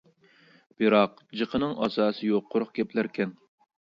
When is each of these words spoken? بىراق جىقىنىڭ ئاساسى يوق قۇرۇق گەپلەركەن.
بىراق 0.83 1.21
جىقىنىڭ 1.41 1.75
ئاساسى 1.87 2.31
يوق 2.33 2.49
قۇرۇق 2.55 2.73
گەپلەركەن. 2.81 3.37